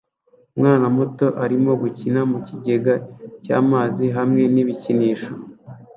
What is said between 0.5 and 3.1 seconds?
Umwana muto arimo gukina mu kigega